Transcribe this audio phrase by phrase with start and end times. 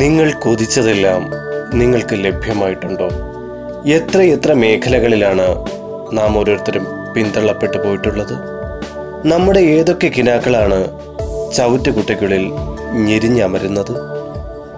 [0.00, 1.22] നിങ്ങൾ കൊതിച്ചതെല്ലാം
[1.80, 3.08] നിങ്ങൾക്ക് ലഭ്യമായിട്ടുണ്ടോ?
[3.96, 5.46] എത്ര എത്ര മേഖലകളിലാണ്
[6.16, 6.84] നാം ഓരോരുത്തരും
[7.14, 8.34] പിന്തള്ളപ്പെട്ടു പോയിട്ടുള്ളത്?
[9.32, 10.78] നമ്മുടെ ഏതൊക്കെ കിനാക്കളാണ്
[11.56, 12.44] ചവിറ്റുകുട്ടയ്ക്കുള്ളിൽ
[13.06, 13.94] ഞെരിഞ്ഞമരുന്നത്?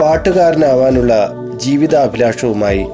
[0.00, 1.12] പാട്ടുകാരനാവാനുള്ള
[1.64, 2.84] ജീവിതാഭിലാഷവുമായി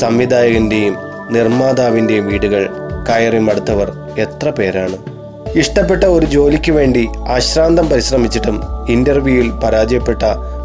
[0.00, 0.96] സംവിധായകന്റെയും
[1.30, 2.64] നിർമ്മാതാവിന്റെയും വീടുകൾ
[3.08, 3.90] കയറി മടുത്തവർ
[4.24, 4.98] എത്ര പേരാണ്?
[5.60, 7.02] ഇഷ്ടപ്പെട്ട ഒരു ജോലിക്ക് വേണ്ടി
[7.36, 8.56] അശ്രാന്തം പരിശ്രമിച്ചിട്ടും
[8.88, 10.22] ഇന്റർവ്യൂവിൽ പരാജയപ്പെട്ട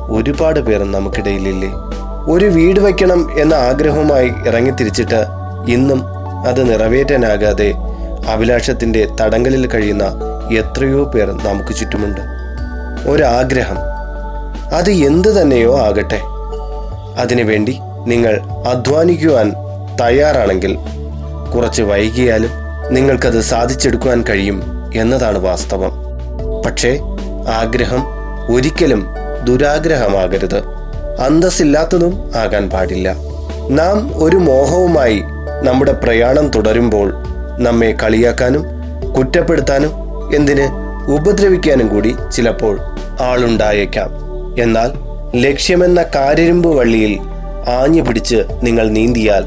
[0.10, 1.70] ഒരുപാട് പേർ നമുക്കിടയിലില്ലേ?
[2.30, 5.26] ഒരു വീട് വയ്ക്കണം എന്ന ആഗ്രഹവുമായി ഇറങ്ങിത്തിരിച്ചിട്ട്
[5.68, 6.04] ഇന്നും
[6.48, 7.74] അത് നിറവേറ്റാനാകാതെ
[8.28, 10.04] അഭിലാഷത്തിന്റെ തടങ്കലിൽ കഴിയുന്ന
[10.54, 12.22] എത്രയോ പേർ നമുക്ക് ചുറ്റുമുണ്ട്.
[13.10, 13.76] ഒരാഗ്രഹം.
[14.76, 16.22] അത് എന്തു തന്നെയോ ആകട്ടെ.
[17.18, 19.54] അതിനുവേണ്ടി നിങ്ങൾ അധ്വാനിക്കുവാൻ
[20.02, 20.78] തയ്യാറാണെങ്കിൽ
[21.56, 22.50] കുറച്ച് വൈകിയാലും
[22.90, 24.64] നിങ്ങൾക്കത് സാധിച്ചെടുക്കുവാൻ കഴിയും
[24.96, 25.92] എന്നതാണ് വാസ്തവം.
[26.66, 27.00] പക്ഷേ
[27.54, 28.04] ആഗ്രഹം
[28.56, 29.08] ഒരിക്കലും
[29.46, 30.58] ദുരാഗ്രഹമാകരുത്.
[31.20, 33.16] അന്തസ്സില്ലാത്തതും ആകാൻ പാടില്ല.
[33.70, 35.24] നാം ഒരു മോഹവുമായി
[35.64, 37.14] നമ്മുടെ പ്രയാണം തുടരുമ്പോൾ
[37.60, 38.64] നമ്മെ കളിയാക്കാനും
[39.18, 39.92] കുറ്റപ്പെടുത്താനും
[40.36, 40.68] എന്തിന്
[41.12, 42.80] ഉപദ്രവിക്കാനും കൂടി ചിലപ്പോൾ
[43.22, 44.10] ആളുണ്ടായേക്കാം.
[44.62, 44.92] എന്നാൽ
[45.36, 47.20] ലക്ഷ്യമെന്ന കാരിരുമ്പ് വള്ളിയിൽ
[47.70, 49.44] ആഞ്ഞു പിടിച്ച് നിങ്ങൾ നീന്തിയാൽ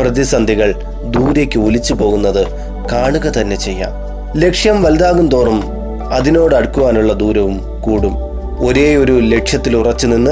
[0.00, 0.74] പ്രതിസന്ധികൾ
[1.10, 2.46] ദൂരേക്ക് ഒലിച്ചു പോകുന്നത്
[2.92, 3.92] കാണുക തന്നെ ചെയ്യാം.
[4.40, 5.64] ലക്ഷ്യം വലുതാകും തോറും
[6.12, 8.23] അതിനോട് അടുക്കുവാനുള്ള ദൂരവും കൂടും.
[8.60, 10.30] ഒരേ ഒരു ലക്ഷ്യത്തിൽ ഉറച്ചു നിന്ന്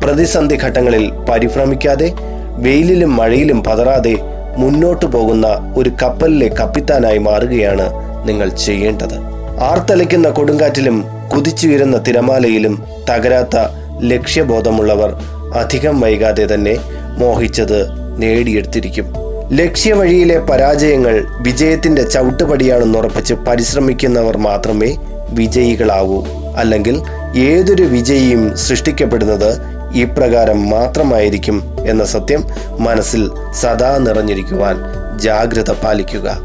[0.00, 2.12] പ്രതിസന്ധി ഘട്ടങ്ങളിൽ പരിഭ്രമിക്കാതെ
[2.56, 4.14] വെയിലിലും മഴയിലും പതറാതെ
[4.56, 7.90] മുന്നോട്ടു പോകുന്ന ഒരു കപ്പലിലെ കപ്പിത്താനായി മാറുകയാണ്
[8.28, 9.14] നിങ്ങൾ ചെയ്യേണ്ടത്.
[9.60, 13.56] ആർത്തലയ്ക്കുന്ന കൊടുങ്കാറ്റിലും കുതിച്ചുയരുന്ന തിരമാലയിലും തകരാത്ത
[14.00, 15.14] ലക്ഷ്യബോധമുള്ളവർ
[15.54, 16.76] അധികം വൈകാതെ തന്നെ
[17.18, 17.86] മോഹിച്ചത്
[18.22, 19.14] നേടിയെടുത്തിരിക്കും.
[19.52, 24.96] ലക്ഷ്യവഴിയിലെ പരാജയങ്ങൾ വിജയത്തിന്റെ ചവിട്ടുപടിയാണെന്ന് ഉറപ്പിച്ച് പരിശ്രമിക്കുന്നവർ മാത്രമേ
[25.30, 26.24] വിജയികളാവൂ.
[26.56, 27.00] അല്ലെങ്കിൽ
[27.36, 29.60] ഏതൊരു വിജയിയും സൃഷ്ടിക്കപ്പെടുന്നത്
[29.94, 32.44] ഇപ്രകാരം മാത്രമായിരിക്കും എന്ന സത്യം
[32.78, 34.76] മനസ്സിൽ സദാ നിറഞ്ഞിരിക്കുവാൻ
[35.18, 36.38] ജാഗ്രത പാലിക്കുക.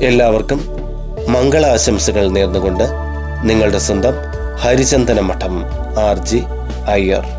[0.00, 0.68] എല്ലാവർക്കും
[1.28, 2.84] മംഗളാശംസകൾ നേർന്നുകൊണ്ട്
[3.42, 4.12] നിങ്ങളുടെ സ്വന്തം
[4.56, 5.64] ഹരിചന്ദന മഠം
[5.98, 6.42] ആർ ജി
[6.90, 7.37] അയ്യർ.